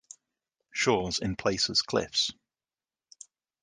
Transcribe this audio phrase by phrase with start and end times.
[0.71, 2.33] Shores in places cliffs.